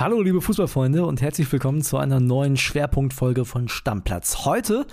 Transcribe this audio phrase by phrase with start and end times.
[0.00, 4.44] Hallo liebe Fußballfreunde und herzlich willkommen zu einer neuen Schwerpunktfolge von Stammplatz.
[4.44, 4.86] Heute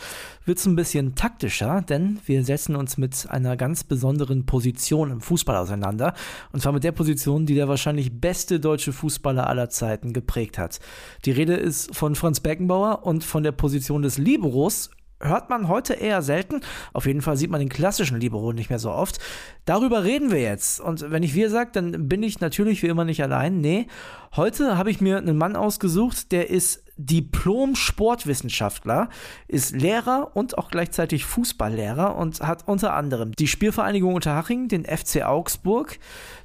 [0.46, 5.21] wird es ein bisschen taktischer, denn wir setzen uns mit einer ganz besonderen Position im
[5.21, 6.15] Fußball auseinander.
[6.54, 10.79] Und zwar mit der Position, die der wahrscheinlich beste deutsche Fußballer aller Zeiten geprägt hat.
[11.26, 14.90] Die Rede ist von Franz Beckenbauer und von der Position des Liberos
[15.28, 16.62] hört man heute eher selten.
[16.94, 19.20] Auf jeden Fall sieht man den klassischen Libero nicht mehr so oft.
[19.66, 20.80] Darüber reden wir jetzt.
[20.80, 23.62] Und wenn ich wir sage, dann bin ich natürlich wie immer nicht allein.
[23.62, 23.88] Nee,
[24.36, 29.09] heute habe ich mir einen Mann ausgesucht, der ist Diplom-Sportwissenschaftler,
[29.48, 35.23] ist Lehrer und auch gleichzeitig Fußballlehrer und hat unter anderem die Spielvereinigung Unterhaching, den FC
[35.23, 35.99] Augsburg,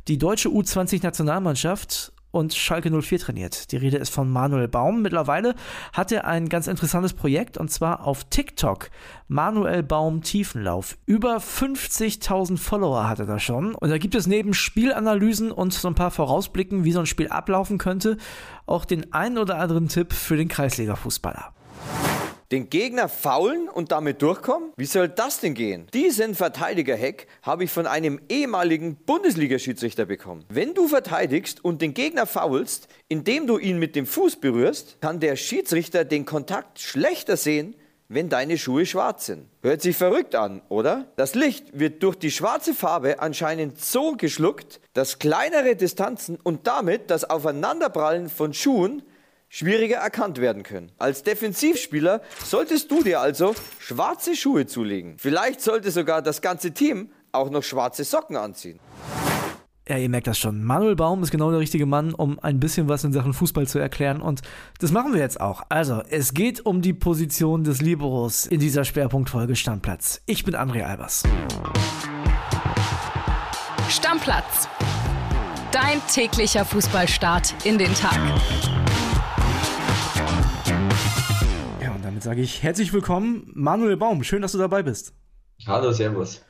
[0.09, 3.72] die deutsche U20-Nationalmannschaft und Schalke 04 trainiert.
[3.72, 5.02] Die Rede ist von Manuel Baum.
[5.02, 5.54] Mittlerweile
[5.92, 8.90] hat er ein ganz interessantes Projekt und zwar auf TikTok.
[9.28, 10.96] Manuel Baum Tiefenlauf.
[11.06, 13.74] Über 50.000 Follower hat er da schon.
[13.74, 17.28] Und da gibt es neben Spielanalysen und so ein paar Vorausblicken, wie so ein Spiel
[17.28, 18.16] ablaufen könnte,
[18.66, 21.52] auch den einen oder anderen Tipp für den Kreisliga-Fußballer
[22.52, 24.73] den Gegner faulen und damit durchkommen?
[24.76, 25.87] Wie soll das denn gehen?
[25.95, 30.45] Diesen Verteidiger-Hack habe ich von einem ehemaligen Bundesliga-Schiedsrichter bekommen.
[30.48, 35.21] Wenn du verteidigst und den Gegner faulst, indem du ihn mit dem Fuß berührst, kann
[35.21, 37.76] der Schiedsrichter den Kontakt schlechter sehen,
[38.09, 39.46] wenn deine Schuhe schwarz sind.
[39.62, 41.06] Hört sich verrückt an, oder?
[41.15, 47.09] Das Licht wird durch die schwarze Farbe anscheinend so geschluckt, dass kleinere Distanzen und damit
[47.09, 49.02] das Aufeinanderprallen von Schuhen
[49.51, 50.93] schwieriger erkannt werden können.
[50.96, 55.16] Als Defensivspieler solltest du dir also schwarze Schuhe zulegen.
[55.18, 58.80] Vielleicht sollte sogar das ganze Team auch noch schwarze Socken anziehen.
[59.88, 60.62] Ja, ihr merkt das schon.
[60.62, 63.80] Manuel Baum ist genau der richtige Mann, um ein bisschen was in Sachen Fußball zu
[63.80, 64.22] erklären.
[64.22, 64.41] Und
[64.78, 65.65] das machen wir jetzt auch.
[65.69, 70.22] Also, es geht um die Position des Liberos in dieser Schwerpunktfolge Stammplatz.
[70.26, 71.25] Ich bin André Albers.
[73.88, 74.69] Stammplatz.
[75.72, 78.21] Dein täglicher Fußballstart in den Tag.
[82.21, 84.22] Damit sage ich herzlich willkommen, Manuel Baum.
[84.25, 85.15] Schön, dass du dabei bist.
[85.66, 86.43] Hallo, Servus.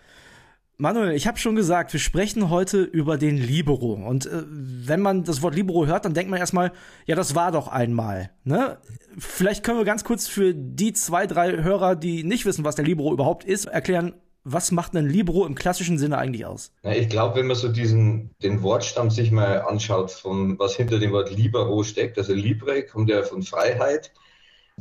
[0.79, 3.93] Manuel, ich habe schon gesagt, wir sprechen heute über den Libero.
[3.93, 6.73] Und äh, wenn man das Wort Libero hört, dann denkt man erstmal,
[7.07, 8.31] ja, das war doch einmal.
[8.43, 8.79] Ne?
[9.17, 12.85] Vielleicht können wir ganz kurz für die zwei, drei Hörer, die nicht wissen, was der
[12.85, 16.73] Libero überhaupt ist, erklären, was macht ein Libero im klassischen Sinne eigentlich aus?
[16.83, 20.99] Ja, ich glaube, wenn man so diesen, den Wortstamm sich mal anschaut, von was hinter
[20.99, 24.11] dem Wort Libero steckt, also Libre kommt ja von Freiheit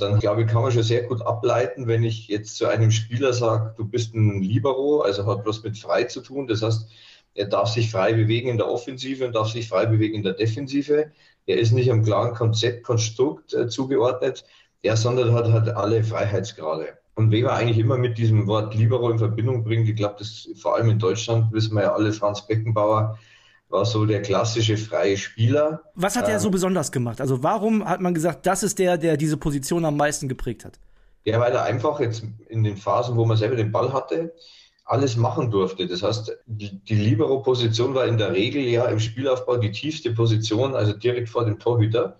[0.01, 3.33] dann glaube ich, kann man schon sehr gut ableiten, wenn ich jetzt zu einem Spieler
[3.33, 6.47] sage, du bist ein Libero, also hat bloß mit frei zu tun.
[6.47, 6.89] Das heißt,
[7.35, 10.33] er darf sich frei bewegen in der Offensive und darf sich frei bewegen in der
[10.33, 11.11] Defensive.
[11.45, 14.45] Er ist nicht am klaren Konzept, Konstrukt äh, zugeordnet,
[14.81, 16.97] er sondern hat, hat alle Freiheitsgrade.
[17.15, 20.49] Und wen man eigentlich immer mit diesem Wort Libero in Verbindung bringt, ich glaube, das
[20.55, 23.17] vor allem in Deutschland wissen wir ja alle, Franz Beckenbauer,
[23.69, 25.81] war so der klassische freie Spieler.
[25.95, 27.21] Was hat er ähm, so besonders gemacht?
[27.21, 30.79] Also warum hat man gesagt, das ist der, der diese Position am meisten geprägt hat?
[31.23, 34.33] Ja, weil er einfach jetzt in den Phasen, wo man selber den Ball hatte,
[34.85, 35.85] alles machen durfte.
[35.85, 40.73] Das heißt, die, die Libero-Position war in der Regel ja im Spielaufbau die tiefste Position,
[40.73, 42.17] also direkt vor dem Torhüter.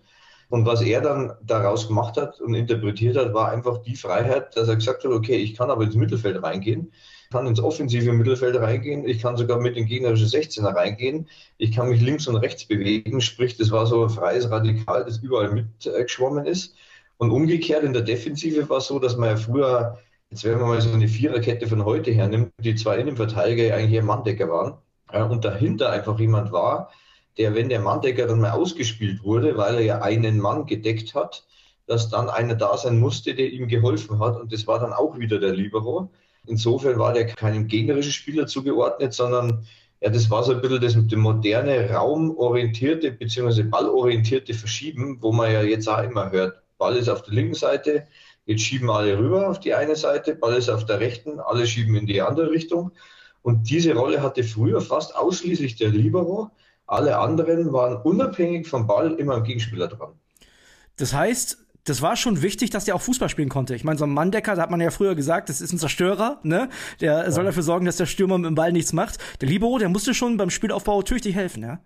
[0.49, 4.67] Und was er dann daraus gemacht hat und interpretiert hat, war einfach die Freiheit, dass
[4.67, 6.91] er gesagt hat, okay, ich kann aber ins Mittelfeld reingehen
[7.31, 11.27] kann ins offensive Mittelfeld reingehen, ich kann sogar mit den gegnerischen 16er reingehen,
[11.59, 15.19] ich kann mich links und rechts bewegen, sprich, das war so ein freies Radikal, das
[15.19, 16.73] überall mitgeschwommen ist.
[17.17, 19.99] Und umgekehrt in der Defensive war es so, dass man ja früher,
[20.31, 24.49] jetzt wenn man mal so eine Viererkette von heute hernimmt, die zwei Innenverteidiger eigentlich Manndecker
[24.49, 26.89] waren und dahinter einfach jemand war,
[27.37, 31.45] der, wenn der Manndecker dann mal ausgespielt wurde, weil er ja einen Mann gedeckt hat,
[31.85, 34.39] dass dann einer da sein musste, der ihm geholfen hat.
[34.39, 36.09] Und das war dann auch wieder der Libero.
[36.49, 39.65] Insofern war der keinem gegnerischen Spieler zugeordnet, sondern
[40.01, 43.63] ja, das war so ein bisschen das dem moderne, raumorientierte bzw.
[43.63, 46.61] ballorientierte Verschieben, wo man ja jetzt auch immer hört.
[46.77, 48.07] Ball ist auf der linken Seite,
[48.45, 51.95] jetzt schieben alle rüber auf die eine Seite, Ball ist auf der rechten, alle schieben
[51.95, 52.91] in die andere Richtung.
[53.41, 56.49] Und diese Rolle hatte früher fast ausschließlich der Libero.
[56.87, 60.13] Alle anderen waren unabhängig vom Ball immer am Gegenspieler dran.
[60.95, 63.75] Das heißt, das war schon wichtig, dass der auch Fußball spielen konnte.
[63.75, 66.39] Ich meine, so ein Manndecker, da hat man ja früher gesagt, das ist ein Zerstörer,
[66.43, 66.69] ne?
[67.01, 67.31] Der ja.
[67.31, 69.17] soll dafür sorgen, dass der Stürmer mit dem Ball nichts macht.
[69.41, 71.79] Der Libero, der musste schon beim Spielaufbau tüchtig helfen, ja?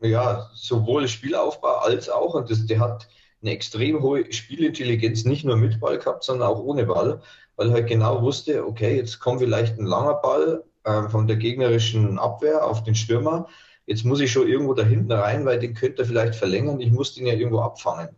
[0.00, 3.08] Ja, sowohl Spielaufbau als auch, und das, der hat
[3.40, 7.20] eine extrem hohe Spielintelligenz, nicht nur mit Ball gehabt, sondern auch ohne Ball,
[7.56, 11.36] weil er halt genau wusste, okay, jetzt kommt vielleicht ein langer Ball äh, von der
[11.36, 13.48] gegnerischen Abwehr auf den Stürmer.
[13.86, 16.80] Jetzt muss ich schon irgendwo da hinten rein, weil den könnte er vielleicht verlängern.
[16.80, 18.08] Ich muss den ja irgendwo abfangen.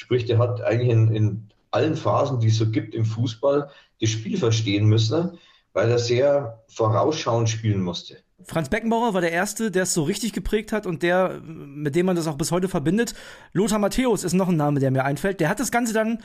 [0.00, 3.68] Sprich, der hat eigentlich in, in allen Phasen, die es so gibt im Fußball,
[4.00, 5.38] das Spiel verstehen müssen,
[5.74, 8.16] weil er sehr vorausschauend spielen musste.
[8.42, 12.06] Franz Beckenbauer war der Erste, der es so richtig geprägt hat und der, mit dem
[12.06, 13.12] man das auch bis heute verbindet.
[13.52, 15.38] Lothar Matthäus ist noch ein Name, der mir einfällt.
[15.38, 16.22] Der hat das Ganze dann,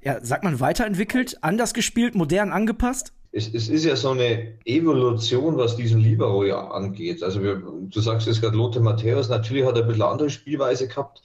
[0.00, 3.12] ja, sagt man, weiterentwickelt, anders gespielt, modern angepasst?
[3.32, 7.24] Es, es ist ja so eine Evolution, was diesen Libero ja angeht.
[7.24, 10.86] Also wir, du sagst jetzt gerade Lothar Matthäus, natürlich hat er ein bisschen andere Spielweise
[10.86, 11.22] gehabt,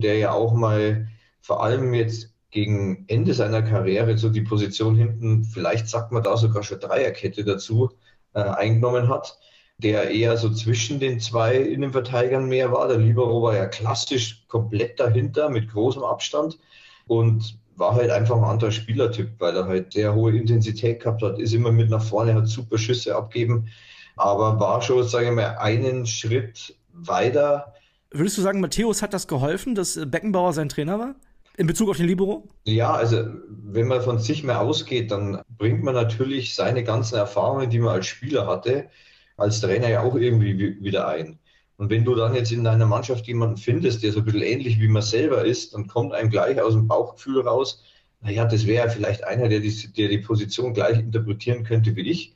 [0.00, 1.08] der ja auch mal
[1.42, 6.36] vor allem jetzt gegen Ende seiner Karriere so die Position hinten, vielleicht sagt man da
[6.36, 7.90] sogar schon Dreierkette dazu,
[8.34, 9.38] äh, eingenommen hat,
[9.78, 12.88] der eher so zwischen den zwei Innenverteidigern mehr war.
[12.88, 16.58] Der Libero war ja klassisch komplett dahinter mit großem Abstand
[17.06, 21.38] und war halt einfach ein anderer Spielertyp, weil er halt sehr hohe Intensität gehabt hat,
[21.38, 23.68] ist immer mit nach vorne, hat super Schüsse abgeben,
[24.16, 27.74] aber war schon, sage ich mal, einen Schritt weiter.
[28.10, 31.14] Würdest du sagen, Matthäus hat das geholfen, dass Beckenbauer sein Trainer war?
[31.62, 32.48] In Bezug auf den Libero?
[32.64, 37.70] Ja, also wenn man von sich mehr ausgeht, dann bringt man natürlich seine ganzen Erfahrungen,
[37.70, 38.88] die man als Spieler hatte,
[39.36, 41.38] als Trainer ja auch irgendwie wieder ein.
[41.76, 44.80] Und wenn du dann jetzt in deiner Mannschaft jemanden findest, der so ein bisschen ähnlich
[44.80, 47.84] wie man selber ist, dann kommt einem gleich aus dem Bauchgefühl raus,
[48.22, 52.34] naja, das wäre vielleicht einer, der die, der die Position gleich interpretieren könnte wie ich.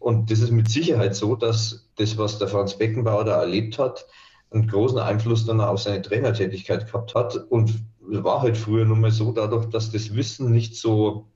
[0.00, 4.04] Und das ist mit Sicherheit so, dass das, was der Franz Beckenbauer da erlebt hat,
[4.50, 7.72] einen großen Einfluss dann auf seine Trainertätigkeit gehabt hat und
[8.06, 11.28] war halt früher nun mal so, dadurch, dass das Wissen nicht so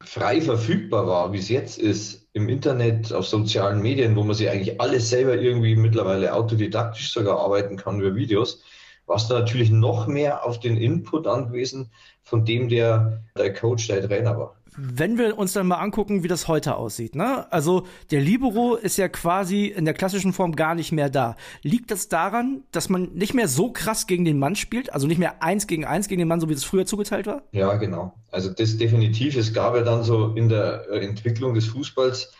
[0.00, 4.50] frei verfügbar war, wie es jetzt ist, im Internet, auf sozialen Medien, wo man sich
[4.50, 8.62] eigentlich alles selber irgendwie mittlerweile autodidaktisch sogar arbeiten kann über Videos,
[9.06, 11.90] war es da natürlich noch mehr auf den Input angewiesen
[12.22, 16.28] von dem, der der Coach, der Trainer war wenn wir uns dann mal angucken, wie
[16.28, 17.50] das heute aussieht, ne?
[17.52, 21.36] Also der Libero ist ja quasi in der klassischen Form gar nicht mehr da.
[21.62, 25.18] Liegt das daran, dass man nicht mehr so krass gegen den Mann spielt, also nicht
[25.18, 27.42] mehr eins gegen eins gegen den Mann, so wie es früher zugeteilt war?
[27.52, 28.14] Ja, genau.
[28.30, 29.36] Also das definitiv.
[29.36, 32.32] Es gab ja dann so in der Entwicklung des Fußballs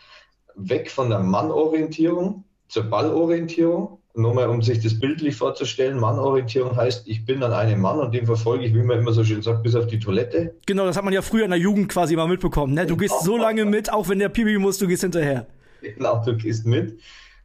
[0.55, 7.07] weg von der Mannorientierung zur Ballorientierung nur mal um sich das bildlich vorzustellen, Mannorientierung heißt,
[7.07, 9.63] ich bin an einem Mann und den verfolge ich, wie man immer so schön sagt,
[9.63, 10.55] bis auf die Toilette.
[10.65, 12.73] Genau, das hat man ja früher in der Jugend quasi mal mitbekommen.
[12.73, 12.85] Ne?
[12.85, 15.47] Du gehst so lange mit, auch wenn der Pipi muss, du gehst hinterher.
[15.81, 16.99] Genau, du gehst mit.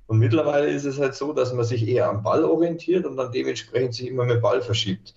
[0.07, 3.33] Und mittlerweile ist es halt so, dass man sich eher am Ball orientiert und dann
[3.33, 5.15] dementsprechend sich immer mehr Ball verschiebt.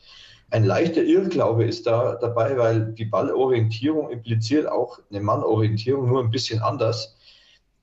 [0.50, 6.30] Ein leichter Irrglaube ist da dabei, weil die Ballorientierung impliziert auch eine Mannorientierung nur ein
[6.30, 7.16] bisschen anders,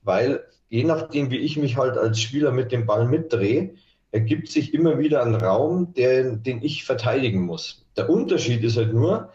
[0.02, 3.75] weil je nachdem, wie ich mich halt als Spieler mit dem Ball mitdrehe,
[4.12, 7.84] ergibt sich immer wieder ein Raum, der, den ich verteidigen muss.
[7.96, 9.31] Der Unterschied ist halt nur,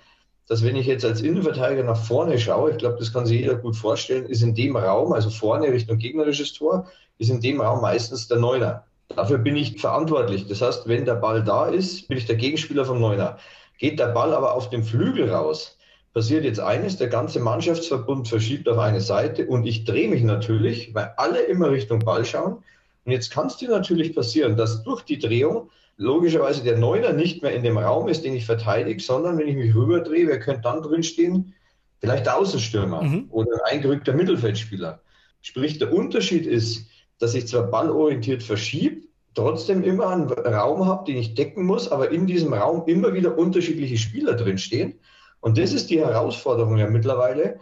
[0.47, 3.55] dass wenn ich jetzt als Innenverteidiger nach vorne schaue, ich glaube, das kann sich jeder
[3.55, 6.87] gut vorstellen, ist in dem Raum, also vorne Richtung gegnerisches Tor,
[7.17, 8.83] ist in dem Raum meistens der Neuner.
[9.09, 10.47] Dafür bin ich verantwortlich.
[10.47, 13.37] Das heißt, wenn der Ball da ist, bin ich der Gegenspieler vom Neuner.
[13.77, 15.74] Geht der Ball aber auf den Flügel raus,
[16.15, 20.95] passiert jetzt eines, der ganze Mannschaftsverbund verschiebt auf eine Seite und ich drehe mich natürlich,
[20.95, 22.63] weil alle immer Richtung Ball schauen.
[23.03, 27.43] Und jetzt kann es dir natürlich passieren, dass durch die Drehung logischerweise der Neuner nicht
[27.43, 30.61] mehr in dem Raum ist, den ich verteidige, sondern wenn ich mich rüberdrehe, wer könnte
[30.61, 31.53] dann drinstehen?
[31.99, 33.25] Vielleicht der Außenstürmer mhm.
[33.29, 35.01] oder ein eingerückter Mittelfeldspieler.
[35.41, 36.87] Sprich, der Unterschied ist,
[37.19, 42.11] dass ich zwar ballorientiert verschiebe, trotzdem immer einen Raum habe, den ich decken muss, aber
[42.11, 44.97] in diesem Raum immer wieder unterschiedliche Spieler drinstehen.
[45.45, 47.59] Und das ist die Herausforderung ja mittlerweile,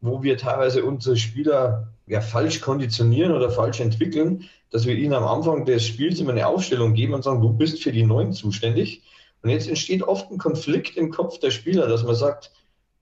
[0.00, 5.22] wo wir teilweise unsere Spieler ja falsch konditionieren oder falsch entwickeln, dass wir ihnen am
[5.22, 9.04] Anfang des Spiels immer eine Aufstellung geben und sagen, du bist für die Neuen zuständig.
[9.42, 12.50] Und jetzt entsteht oft ein Konflikt im Kopf der Spieler, dass man sagt,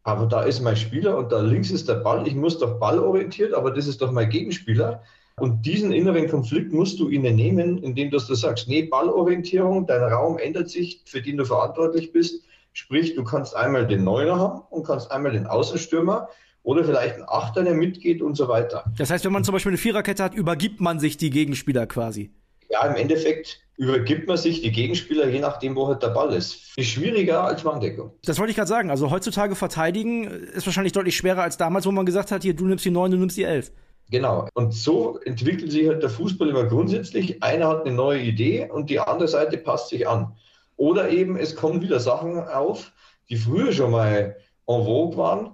[0.03, 3.55] aber da ist mein Spieler und da links ist der Ball, ich muss doch ballorientiert,
[3.55, 5.05] aber das ist doch mein Gegenspieler.
[5.41, 10.37] Und diesen inneren Konflikt musst du ihnen nehmen, indem du sagst, nee, Ballorientierung, dein Raum
[10.37, 12.45] ändert sich, für den du verantwortlich bist.
[12.73, 16.29] Sprich, du kannst einmal den Neuner haben und kannst einmal den Außenstürmer
[16.63, 18.85] oder vielleicht einen Achter, der mitgeht und so weiter.
[18.97, 22.31] Das heißt, wenn man zum Beispiel eine Viererkette hat, übergibt man sich die Gegenspieler quasi.
[22.71, 26.77] Ja, im Endeffekt übergibt man sich die Gegenspieler, je nachdem, wo halt der Ball ist.
[26.77, 28.13] Ist schwieriger als Manndeckung.
[28.25, 28.91] Das wollte ich gerade sagen.
[28.91, 32.67] Also heutzutage verteidigen ist wahrscheinlich deutlich schwerer als damals, wo man gesagt hat, hier, du
[32.67, 33.73] nimmst die neun, du nimmst die elf.
[34.11, 34.49] Genau.
[34.55, 37.43] Und so entwickelt sich halt der Fußball immer grundsätzlich.
[37.43, 40.35] Einer hat eine neue Idee und die andere Seite passt sich an.
[40.79, 42.93] Oder eben es kommen wieder Sachen auf,
[43.29, 45.51] die früher schon mal en vogue waren,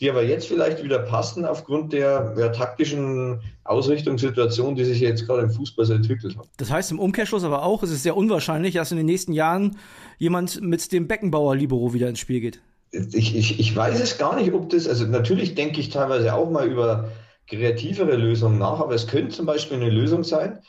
[0.00, 5.42] die aber jetzt vielleicht wieder passen aufgrund der ja, taktischen Ausrichtungssituation, die sich jetzt gerade
[5.42, 6.48] im Fußball so entwickelt hat.
[6.58, 9.76] Das heißt im Umkehrschluss aber auch, es ist sehr unwahrscheinlich, dass in den nächsten Jahren
[10.18, 12.60] jemand mit dem Beckenbauer Libero wieder ins Spiel geht.
[12.92, 16.48] Ich, ich, ich weiß es gar nicht, ob das, also natürlich denke ich teilweise auch
[16.48, 17.10] mal über
[17.48, 20.60] kreativere Lösungen nach, aber es könnte zum Beispiel eine Lösung sein,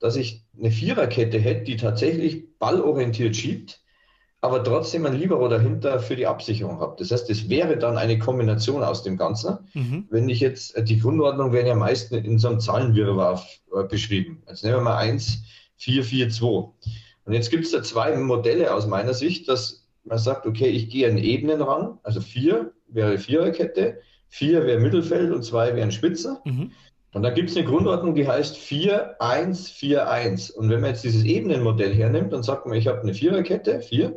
[0.00, 3.80] dass ich eine Viererkette hätte, die tatsächlich ballorientiert schiebt,
[4.40, 6.96] aber trotzdem ein Libero dahinter für die Absicherung habe.
[6.98, 9.58] Das heißt, es wäre dann eine Kombination aus dem Ganzen.
[9.74, 10.06] Mhm.
[10.10, 14.42] Wenn ich jetzt, die Grundordnung werden ja meist in so einem Zahlenwirrwarr äh, beschrieben.
[14.48, 15.42] Jetzt nehmen wir mal 1,
[15.76, 16.46] 4, 4, 2.
[17.24, 20.88] Und jetzt gibt es da zwei Modelle aus meiner Sicht, dass man sagt, okay, ich
[20.88, 26.38] gehe an Ebenen ran, also 4 wäre Viererkette, 4 wäre Mittelfeld und 2 wären Spitze.
[26.44, 26.72] Mhm.
[27.18, 30.50] Und dann gibt es eine Grundordnung, die heißt 4, 1, 4, 1.
[30.52, 34.16] Und wenn man jetzt dieses Ebenenmodell hernimmt und sagt man, ich habe eine Viererkette, 4,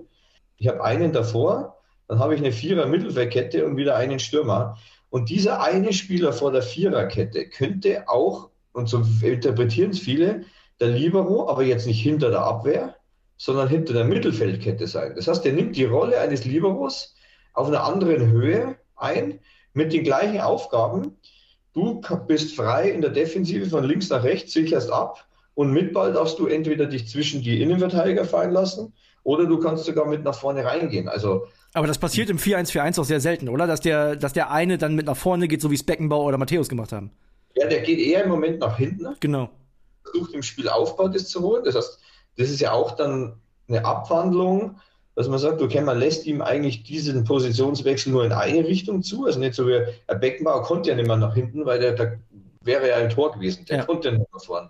[0.58, 4.78] ich habe einen davor, dann habe ich eine Vierer-Mittelfeldkette und wieder einen Stürmer.
[5.10, 10.44] Und dieser eine Spieler vor der Viererkette könnte auch, und so interpretieren es viele,
[10.80, 12.98] der Libero, aber jetzt nicht hinter der Abwehr,
[13.36, 15.14] sondern hinter der Mittelfeldkette sein.
[15.16, 17.16] Das heißt, er nimmt die Rolle eines Liberos
[17.54, 19.40] auf einer anderen Höhe ein,
[19.74, 21.18] mit den gleichen Aufgaben.
[21.74, 25.26] Du bist frei in der Defensive von links nach rechts, sicherst ab
[25.56, 29.86] und mit Ball darfst du entweder dich zwischen die Innenverteidiger fallen lassen oder du kannst
[29.86, 31.08] sogar mit nach vorne reingehen.
[31.08, 33.66] Also aber das passiert im 4-1-4-1 auch sehr selten, oder?
[33.66, 36.38] Dass der, dass der eine dann mit nach vorne geht, so wie es Beckenbauer oder
[36.38, 37.12] Matthäus gemacht haben.
[37.56, 39.16] Ja, der geht eher im Moment nach hinten.
[39.20, 39.50] Genau.
[40.04, 41.64] Versucht im Spielaufbau das zu holen.
[41.64, 42.00] Das heißt,
[42.38, 44.78] das ist ja auch dann eine Abwandlung,
[45.16, 49.26] dass man sagt, okay, man lässt ihm eigentlich diesen Positionswechsel nur in eine Richtung zu.
[49.26, 52.14] Also nicht so wie Herr Beckenbauer konnte ja nicht mehr nach hinten, weil der, da
[52.64, 53.66] wäre ja ein Tor gewesen.
[53.66, 53.86] Der ja.
[53.86, 54.70] konnte ja nicht nach vorne.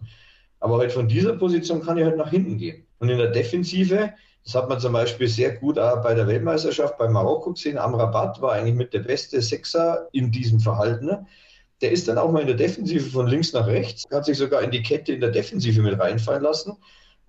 [0.59, 2.85] Aber halt von dieser Position kann er halt nach hinten gehen.
[2.99, 6.97] Und in der Defensive das hat man zum Beispiel sehr gut auch bei der Weltmeisterschaft
[6.97, 7.77] bei Marokko gesehen.
[7.77, 11.27] Amrabat war eigentlich mit der beste Sechser in diesem Verhalten.
[11.81, 14.61] Der ist dann auch mal in der Defensive von links nach rechts, hat sich sogar
[14.61, 16.77] in die Kette in der Defensive mit reinfallen lassen,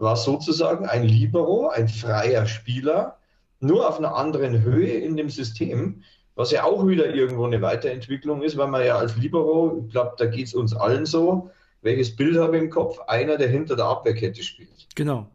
[0.03, 3.19] war sozusagen ein Libero, ein freier Spieler,
[3.61, 6.03] nur auf einer anderen Höhe in dem System,
[6.35, 10.15] was ja auch wieder irgendwo eine Weiterentwicklung ist, weil man ja als Libero, ich glaube,
[10.19, 11.51] da geht es uns allen so,
[11.83, 12.99] welches Bild habe ich im Kopf?
[13.07, 14.89] Einer, der hinter der Abwehrkette spielt.
[14.97, 15.29] Genau.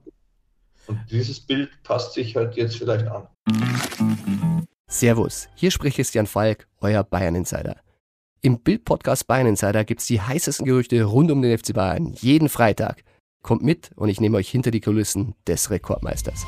[0.87, 3.27] Und dieses Bild passt sich halt jetzt vielleicht an.
[4.87, 7.77] Servus, hier spricht Christian Falk, euer Bayern Insider.
[8.41, 12.49] Im Bild-Podcast Bayern Insider gibt es die heißesten Gerüchte rund um den FC Bayern jeden
[12.49, 13.03] Freitag.
[13.47, 16.45] Kommt mit und ich nehme euch hinter die Kulissen des Rekordmeisters.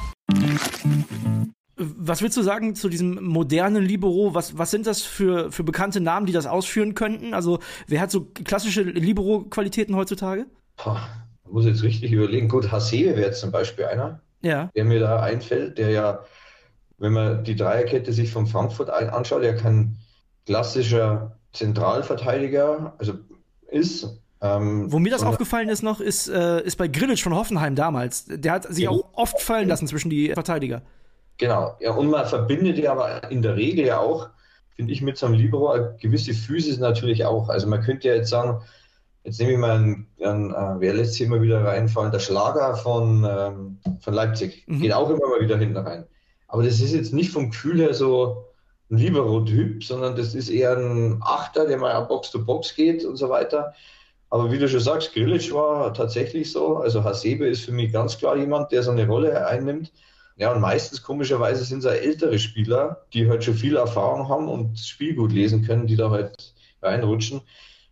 [1.78, 4.36] Was willst du sagen zu diesem modernen Libero?
[4.36, 7.34] Was, was sind das für, für bekannte Namen, die das ausführen könnten?
[7.34, 10.48] Also, wer hat so klassische Libero-Qualitäten heutzutage?
[10.76, 11.08] Boah,
[11.46, 12.50] man muss jetzt richtig überlegen.
[12.50, 14.70] Gut, Hasebe wäre jetzt zum Beispiel einer ja.
[14.76, 16.26] der mir da einfällt, der ja,
[16.98, 19.96] wenn man die Dreierkette sich von Frankfurt anschaut, ja kein
[20.46, 23.14] klassischer Zentralverteidiger also
[23.70, 24.20] ist.
[24.42, 28.26] Ähm, Wo mir das aufgefallen ist noch, ist, äh, ist bei Grillitsch von Hoffenheim damals.
[28.28, 30.82] Der hat sich auch oft fallen lassen zwischen die Verteidiger.
[31.38, 34.30] Genau, ja, und man verbindet ja aber in der Regel ja auch,
[34.76, 37.50] finde ich, mit so einem Libero eine gewisse Physis natürlich auch.
[37.50, 38.62] Also man könnte ja jetzt sagen,
[39.24, 42.12] Jetzt nehme ich mal einen, einen äh, wer lässt sich immer wieder reinfallen?
[42.12, 44.64] Der Schlager von, ähm, von Leipzig.
[44.68, 44.82] Mhm.
[44.82, 46.06] Geht auch immer mal wieder hinten rein.
[46.48, 48.46] Aber das ist jetzt nicht vom Gefühl her so
[48.90, 53.18] ein Libero-Typ, sondern das ist eher ein Achter, der mal Box to Box geht und
[53.18, 53.74] so weiter.
[54.30, 56.78] Aber wie du schon sagst, Grilic war tatsächlich so.
[56.78, 59.92] Also Hasebe ist für mich ganz klar jemand, der so eine Rolle einnimmt.
[60.38, 64.48] Ja, und meistens komischerweise sind es ja ältere Spieler, die halt schon viel Erfahrung haben
[64.48, 67.42] und das Spiel gut lesen können, die da halt reinrutschen.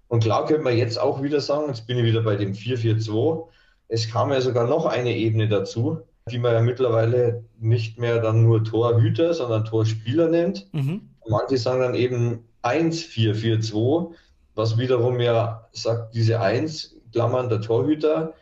[0.08, 3.48] Und klar könnte man jetzt auch wieder sagen, jetzt bin ich wieder bei dem 4-4-2.
[3.90, 6.00] Es kam ja sogar noch eine Ebene dazu,
[6.32, 10.68] die man ja mittlerweile nicht mehr dann nur Torhüter, sondern Torspieler nennt.
[10.74, 11.10] Mhm.
[11.28, 14.14] Manche sagen dann eben 1-4-4-2,
[14.58, 18.34] was wiederum ja sagt, diese 1, Klammern der Torhüter,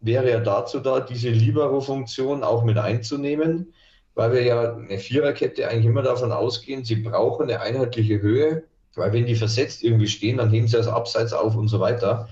[0.00, 3.72] wäre ja dazu da, diese Libero-Funktion auch mit einzunehmen,
[4.14, 8.64] weil wir ja eine Viererkette eigentlich immer davon ausgehen, sie brauchen eine einheitliche Höhe
[8.94, 12.28] weil wenn die versetzt irgendwie stehen, dann heben sie das Abseits auf und so weiter.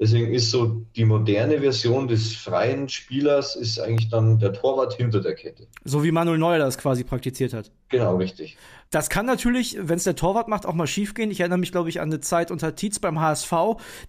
[0.00, 5.20] Deswegen ist so die moderne Version des freien Spielers ist eigentlich dann der Torwart hinter
[5.20, 5.66] der Kette.
[5.84, 7.72] So wie Manuel Neuer das quasi praktiziert hat.
[7.88, 8.56] Genau, richtig.
[8.90, 11.32] Das kann natürlich, wenn es der Torwart macht, auch mal schiefgehen.
[11.32, 13.52] Ich erinnere mich, glaube ich, an eine Zeit unter Tietz beim HSV.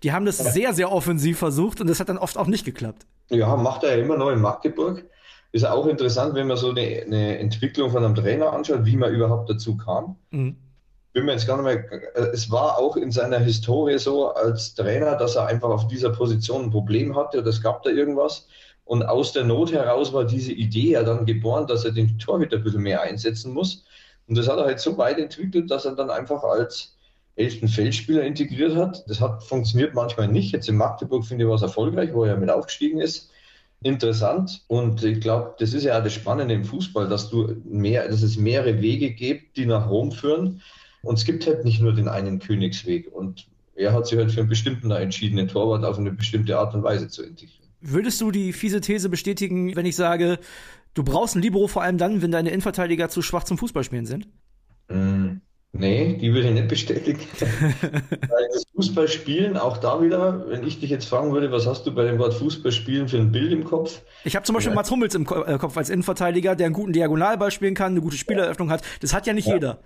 [0.03, 0.51] Die haben das ja.
[0.51, 3.07] sehr, sehr offensiv versucht und das hat dann oft auch nicht geklappt.
[3.31, 5.05] Ja, macht er ja immer noch in Magdeburg.
[5.51, 9.11] Ist auch interessant, wenn man so eine, eine Entwicklung von einem Trainer anschaut, wie man
[9.11, 10.17] überhaupt dazu kam.
[10.29, 10.55] Mhm
[11.13, 14.75] bin mir jetzt gar nicht mehr, äh, es war auch in seiner Historie so als
[14.75, 18.47] Trainer, dass er einfach auf dieser Position ein Problem hatte oder es gab da irgendwas.
[18.85, 22.57] Und aus der Not heraus war diese Idee ja dann geboren, dass er den Torhüter
[22.57, 23.85] ein bisschen mehr einsetzen muss.
[24.27, 26.95] Und das hat er halt so weit entwickelt, dass er dann einfach als
[27.35, 29.07] elften Feldspieler integriert hat.
[29.07, 30.51] Das hat funktioniert manchmal nicht.
[30.51, 33.31] Jetzt in Magdeburg finde ich was erfolgreich, wo er mit aufgestiegen ist.
[33.81, 34.63] Interessant.
[34.67, 38.23] Und ich glaube, das ist ja auch das Spannende im Fußball, dass du mehr, dass
[38.23, 40.61] es mehrere Wege gibt, die nach Rom führen.
[41.01, 43.11] Und es gibt halt nicht nur den einen Königsweg.
[43.11, 46.73] Und er hat sich halt für einen bestimmten entschieden, den Torwart auf eine bestimmte Art
[46.75, 47.69] und Weise zu integrieren.
[47.81, 50.39] Würdest du die fiese These bestätigen, wenn ich sage,
[50.93, 54.27] Du brauchst einen Libero vor allem dann, wenn deine Innenverteidiger zu schwach zum Fußballspielen sind?
[54.89, 55.37] Mm,
[55.71, 57.19] nee, die würde ich nicht bestätigen.
[57.39, 61.93] Weil das Fußballspielen, auch da wieder, wenn ich dich jetzt fragen würde, was hast du
[61.93, 64.01] bei dem Wort Fußballspielen für ein Bild im Kopf?
[64.23, 64.75] Ich habe zum Beispiel ja.
[64.75, 68.17] Mats Hummels im äh, Kopf als Innenverteidiger, der einen guten Diagonalball spielen kann, eine gute
[68.17, 68.81] Spieleröffnung hat.
[69.01, 69.53] Das hat ja nicht ja.
[69.53, 69.79] jeder.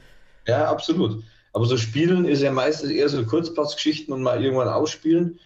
[0.47, 1.23] Ja, absolut.
[1.53, 5.39] Aber so Spielen ist ja meistens eher so Kurzpassgeschichten und mal irgendwann ausspielen.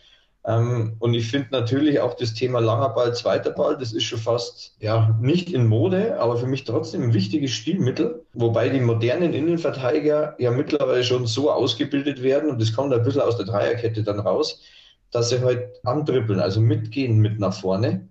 [0.46, 4.20] Ähm, und ich finde natürlich auch das Thema langer Ball, zweiter Ball, das ist schon
[4.20, 8.25] fast, ja, nicht in Mode, aber für mich trotzdem ein wichtiges Stilmittel.
[8.34, 13.22] Wobei die modernen Innenverteidiger ja mittlerweile schon so ausgebildet werden und das kommt ein bisschen
[13.22, 14.62] aus der Dreierkette dann raus,
[15.12, 18.08] dass sie halt andribbeln, also mitgehen mit nach vorne.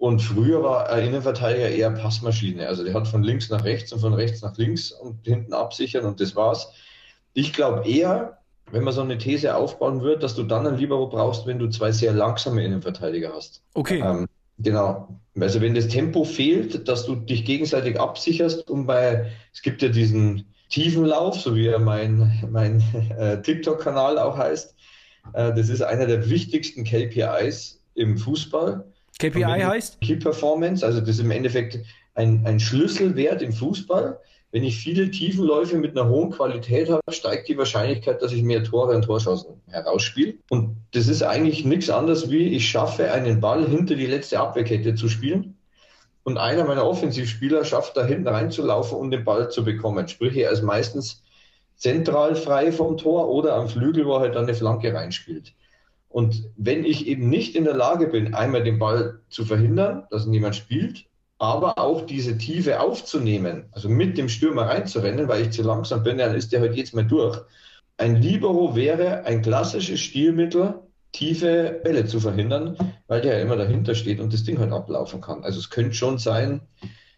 [0.00, 2.66] Und früher war ein Innenverteidiger eher Passmaschine.
[2.66, 6.06] Also der hat von links nach rechts und von rechts nach links und hinten absichern
[6.06, 6.72] und das war's.
[7.34, 8.38] Ich glaube eher,
[8.72, 11.68] wenn man so eine These aufbauen wird, dass du dann ein Libero brauchst, wenn du
[11.68, 13.62] zwei sehr langsame Innenverteidiger hast.
[13.74, 14.00] Okay.
[14.02, 14.26] Ähm,
[14.58, 15.20] genau.
[15.38, 19.90] Also wenn das Tempo fehlt, dass du dich gegenseitig absicherst, um bei, es gibt ja
[19.90, 22.82] diesen Tiefenlauf, so wie er mein, mein
[23.18, 24.74] äh, TikTok-Kanal auch heißt.
[25.34, 28.89] Äh, das ist einer der wichtigsten KPIs im Fußball.
[29.20, 30.00] KPI heißt?
[30.00, 31.78] Key Performance, also das ist im Endeffekt
[32.14, 34.18] ein, ein Schlüsselwert im Fußball
[34.52, 38.64] wenn ich viele Tiefenläufe mit einer hohen Qualität habe, steigt die Wahrscheinlichkeit, dass ich mehr
[38.64, 40.34] Tore und Torschancen herausspiele.
[40.48, 44.96] Und das ist eigentlich nichts anderes wie, ich schaffe einen Ball hinter die letzte Abwehrkette
[44.96, 45.56] zu spielen.
[46.24, 50.08] Und einer meiner Offensivspieler schafft da hinten reinzulaufen und den Ball zu bekommen.
[50.08, 51.22] Sprich, er ist meistens
[51.76, 55.54] zentral frei vom Tor oder am Flügel, wo er halt dann eine Flanke reinspielt.
[56.10, 60.26] Und wenn ich eben nicht in der Lage bin, einmal den Ball zu verhindern, dass
[60.26, 61.06] niemand spielt,
[61.38, 66.18] aber auch diese Tiefe aufzunehmen, also mit dem Stürmer reinzurennen, weil ich zu langsam bin,
[66.18, 67.38] dann ist der halt jetzt mal durch.
[67.96, 70.80] Ein Libero wäre ein klassisches Stilmittel,
[71.12, 72.76] tiefe Bälle zu verhindern,
[73.06, 75.44] weil der ja immer dahinter steht und das Ding halt ablaufen kann.
[75.44, 76.60] Also es könnte schon sein,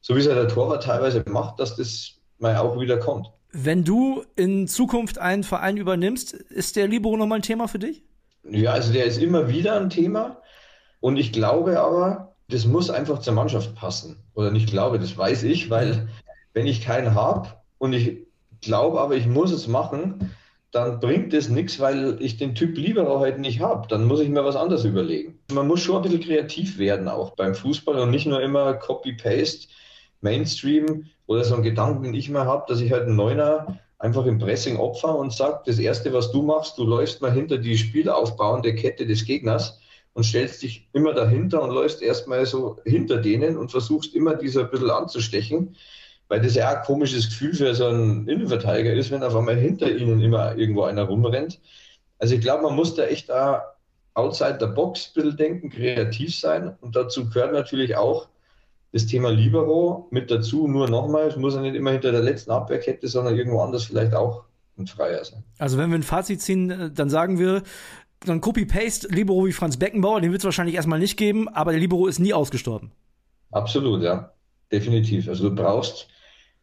[0.02, 3.28] so wie es ja der Torwart teilweise macht, dass das mal auch wieder kommt.
[3.52, 8.02] Wenn du in Zukunft einen Verein übernimmst, ist der Libero nochmal ein Thema für dich?
[8.44, 10.42] Ja, also der ist immer wieder ein Thema.
[11.00, 14.22] Und ich glaube aber, das muss einfach zur Mannschaft passen.
[14.34, 16.08] Oder nicht glaube, das weiß ich, weil
[16.52, 18.26] wenn ich keinen habe und ich
[18.60, 20.30] glaube aber, ich muss es machen,
[20.70, 23.86] dann bringt es nichts, weil ich den Typ Libero heute nicht habe.
[23.88, 25.38] Dann muss ich mir was anderes überlegen.
[25.52, 29.68] Man muss schon ein bisschen kreativ werden, auch beim Fußball und nicht nur immer Copy-Paste,
[30.22, 34.26] Mainstream oder so ein Gedanken, den ich mal habe, dass ich halt einen Neuner einfach
[34.26, 37.78] im Pressing opfer und sage, das Erste, was du machst, du läufst mal hinter die
[37.78, 39.78] spielaufbauende Kette des Gegners
[40.12, 44.62] und stellst dich immer dahinter und läufst erstmal so hinter denen und versuchst immer dieser
[44.62, 45.76] ein bisschen anzustechen,
[46.26, 49.56] weil das ja auch ein komisches Gefühl für so einen Innenverteidiger ist, wenn auf einmal
[49.56, 51.60] hinter ihnen immer irgendwo einer rumrennt.
[52.18, 53.76] Also ich glaube, man muss da echt da
[54.14, 58.26] outside the box ein bisschen denken, kreativ sein und dazu gehört natürlich auch
[58.92, 62.50] das Thema Libero mit dazu, nur nochmal, es muss ja nicht immer hinter der letzten
[62.50, 64.44] Abwehrkette, sondern irgendwo anders vielleicht auch
[64.78, 65.42] ein Freier sein.
[65.58, 67.62] Also wenn wir ein Fazit ziehen, äh, dann sagen wir,
[68.26, 71.80] ein Copy-Paste Libero wie Franz Beckenbauer, den wird es wahrscheinlich erstmal nicht geben, aber der
[71.80, 72.92] Libero ist nie ausgestorben.
[73.50, 74.32] Absolut, ja.
[74.70, 75.28] Definitiv.
[75.28, 76.08] Also du brauchst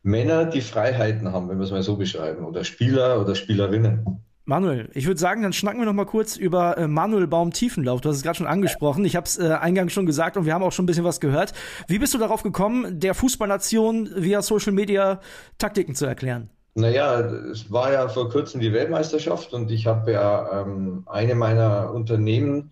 [0.01, 4.23] Männer, die Freiheiten haben, wenn wir es mal so beschreiben, oder Spieler oder Spielerinnen.
[4.49, 8.01] Manuel, ich würde sagen, dann schnacken wir noch mal kurz über äh, Manuel Baum Tiefenlauf.
[8.01, 9.05] Du hast es gerade schon angesprochen.
[9.05, 11.19] Ich habe es äh, eingangs schon gesagt und wir haben auch schon ein bisschen was
[11.19, 11.53] gehört.
[11.87, 15.21] Wie bist du darauf gekommen, der Fußballnation via Social Media
[15.59, 16.49] Taktiken zu erklären?
[16.73, 21.93] Naja, es war ja vor kurzem die Weltmeisterschaft und ich habe ja ähm, eine meiner
[21.93, 22.71] Unternehmen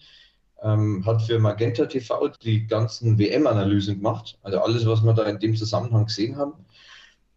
[0.63, 5.37] ähm, hat für Magenta TV die ganzen WM-Analysen gemacht, also alles, was wir da in
[5.37, 6.53] dem Zusammenhang gesehen haben.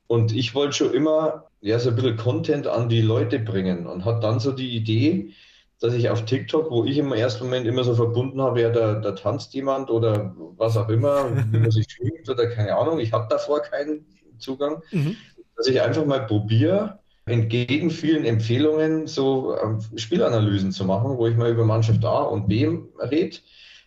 [0.07, 4.05] Und ich wollte schon immer ja, so ein bisschen Content an die Leute bringen und
[4.05, 5.33] hat dann so die Idee,
[5.81, 8.94] dass ich auf TikTok, wo ich im ersten Moment immer so verbunden habe, ja, da,
[8.94, 13.12] da tanzt jemand oder was auch immer, wie man sich schwingt oder keine Ahnung, ich
[13.12, 14.07] habe davor keinen
[14.38, 14.83] Zugang.
[14.90, 15.16] Mhm
[15.61, 21.37] dass ich einfach mal probiere, entgegen vielen Empfehlungen so ähm, Spielanalysen zu machen, wo ich
[21.37, 22.66] mal über Mannschaft A und B
[22.99, 23.37] rede.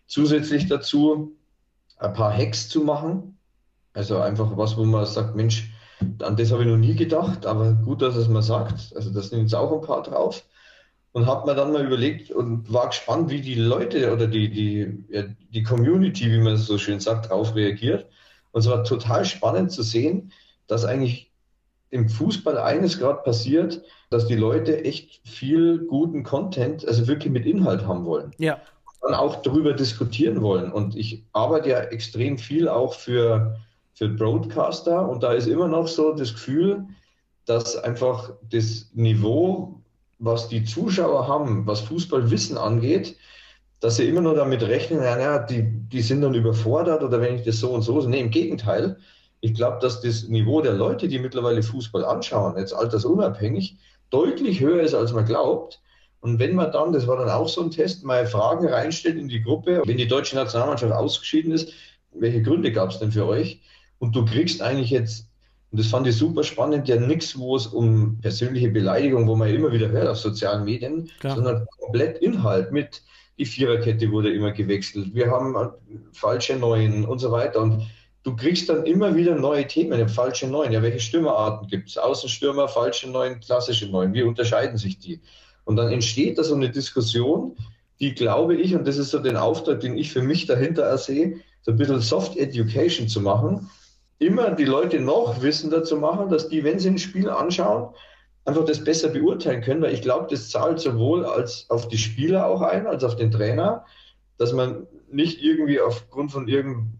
[0.05, 1.35] Zusätzlich dazu
[1.97, 3.39] ein paar Hacks zu machen.
[3.93, 5.72] Also einfach was, wo man sagt, Mensch,
[6.21, 8.93] an das habe ich noch nie gedacht, aber gut, dass es mal sagt.
[8.95, 10.43] Also das sind jetzt auch ein paar drauf.
[11.11, 15.05] Und habe mir dann mal überlegt und war gespannt, wie die Leute oder die, die,
[15.09, 18.07] ja, die Community, wie man es so schön sagt, darauf reagiert.
[18.51, 20.31] Und es war total spannend zu sehen,
[20.65, 21.31] dass eigentlich
[21.91, 27.45] im Fußball eines gerade passiert, dass die Leute echt viel guten Content, also wirklich mit
[27.45, 28.31] Inhalt haben wollen.
[28.39, 28.55] Ja.
[29.01, 30.71] Und dann auch darüber diskutieren wollen.
[30.71, 33.57] Und ich arbeite ja extrem viel auch für,
[33.93, 36.85] für Broadcaster und da ist immer noch so das Gefühl,
[37.45, 39.81] dass einfach das Niveau,
[40.19, 43.15] was die Zuschauer haben, was Fußballwissen angeht,
[43.79, 47.35] dass sie immer nur damit rechnen, ja, ja, die, die sind dann überfordert oder wenn
[47.35, 48.01] ich das so und so.
[48.07, 48.97] Nee, im Gegenteil.
[49.41, 53.75] Ich glaube, dass das Niveau der Leute, die mittlerweile Fußball anschauen, jetzt altersunabhängig,
[54.09, 55.81] deutlich höher ist, als man glaubt.
[56.21, 59.27] Und wenn man dann, das war dann auch so ein Test, mal Fragen reinstellt in
[59.27, 61.73] die Gruppe, wenn die deutsche Nationalmannschaft ausgeschieden ist,
[62.13, 63.59] welche Gründe gab es denn für euch?
[64.03, 65.29] Und du kriegst eigentlich jetzt,
[65.71, 69.47] und das fand ich super spannend, ja nichts, wo es um persönliche Beleidigung, wo man
[69.47, 71.37] immer wieder hört auf sozialen Medien, Klar.
[71.37, 73.01] sondern komplett Inhalt mit,
[73.37, 75.55] die Viererkette wurde immer gewechselt, wir haben
[76.11, 77.61] falsche Neuen und so weiter.
[77.61, 77.87] Und
[78.23, 80.73] du kriegst dann immer wieder neue Themen, falsche Neuen.
[80.73, 81.97] Ja, welche Stürmerarten gibt es?
[81.97, 84.13] Außenstürmer, falsche Neuen, klassische Neuen.
[84.13, 85.21] Wie unterscheiden sich die?
[85.63, 87.55] Und dann entsteht da so eine Diskussion,
[88.01, 91.39] die glaube ich, und das ist so den Auftrag, den ich für mich dahinter ersehe,
[91.61, 93.69] so ein bisschen Soft Education zu machen,
[94.25, 97.93] immer die Leute noch wissender zu machen, dass die, wenn sie ein Spiel anschauen,
[98.45, 102.47] einfach das besser beurteilen können, weil ich glaube, das zahlt sowohl als auf die Spieler
[102.47, 103.85] auch ein, als auf den Trainer,
[104.37, 106.93] dass man nicht irgendwie aufgrund von irgendeinem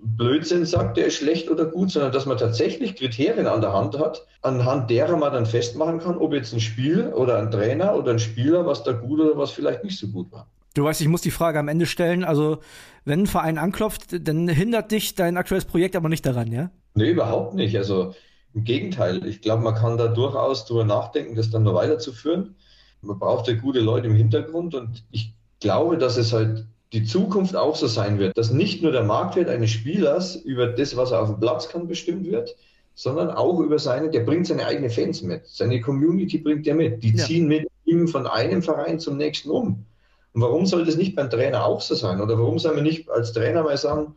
[0.00, 3.98] Blödsinn sagt, der ist schlecht oder gut, sondern dass man tatsächlich Kriterien an der Hand
[3.98, 8.12] hat, anhand derer man dann festmachen kann, ob jetzt ein Spiel oder ein Trainer oder
[8.12, 10.48] ein Spieler, was da gut oder was vielleicht nicht so gut war.
[10.78, 12.22] Du weißt, ich muss die Frage am Ende stellen.
[12.22, 12.58] Also,
[13.04, 16.70] wenn ein Verein anklopft, dann hindert dich dein aktuelles Projekt aber nicht daran, ja?
[16.94, 17.76] Nee, überhaupt nicht.
[17.76, 18.14] Also,
[18.54, 19.26] im Gegenteil.
[19.26, 22.54] Ich glaube, man kann da durchaus drüber nachdenken, das dann noch weiterzuführen.
[23.02, 27.56] Man braucht ja gute Leute im Hintergrund und ich glaube, dass es halt die Zukunft
[27.56, 31.22] auch so sein wird, dass nicht nur der Marktwert eines Spielers über das, was er
[31.22, 32.54] auf dem Platz kann, bestimmt wird,
[32.94, 35.44] sondern auch über seine, der bringt seine eigenen Fans mit.
[35.44, 37.02] Seine Community bringt er mit.
[37.02, 37.24] Die ja.
[37.24, 39.84] ziehen mit ihm von einem Verein zum nächsten um.
[40.38, 42.20] Und warum soll das nicht beim Trainer auch so sein?
[42.20, 44.14] Oder warum soll man nicht als Trainer mal sagen,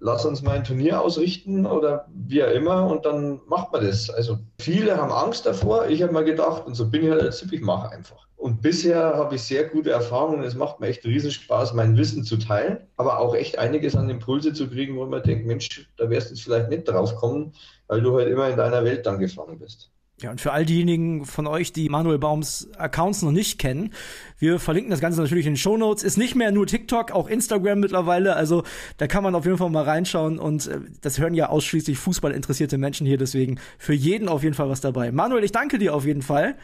[0.00, 4.08] lass uns mal ein Turnier ausrichten oder wie auch immer und dann macht man das.
[4.08, 5.88] Also viele haben Angst davor.
[5.88, 8.26] Ich habe mal gedacht, und so bin ich halt als Typ, ich mache einfach.
[8.36, 10.42] Und bisher habe ich sehr gute Erfahrungen.
[10.42, 14.08] Es macht mir echt riesen Spaß, mein Wissen zu teilen, aber auch echt einiges an
[14.08, 17.52] Impulse zu kriegen, wo man denkt, Mensch, da wärst du jetzt vielleicht nicht drauf kommen,
[17.88, 19.91] weil du halt immer in deiner Welt dann gefangen bist.
[20.22, 23.92] Ja, und für all diejenigen von euch, die Manuel Baums Accounts noch nicht kennen,
[24.38, 26.02] wir verlinken das Ganze natürlich in den Show Notes.
[26.02, 28.36] Ist nicht mehr nur TikTok, auch Instagram mittlerweile.
[28.36, 28.64] Also
[28.96, 32.78] da kann man auf jeden Fall mal reinschauen und äh, das hören ja ausschließlich fußballinteressierte
[32.78, 33.18] Menschen hier.
[33.18, 35.12] Deswegen für jeden auf jeden Fall was dabei.
[35.12, 36.54] Manuel, ich danke dir auf jeden Fall.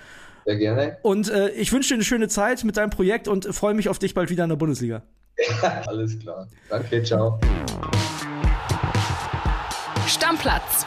[0.45, 0.97] Sehr gerne.
[1.03, 3.99] Und äh, ich wünsche dir eine schöne Zeit mit deinem Projekt und freue mich auf
[3.99, 5.03] dich bald wieder in der Bundesliga.
[5.87, 6.49] Alles klar.
[6.69, 7.39] Danke, ciao.
[10.07, 10.87] Stammplatz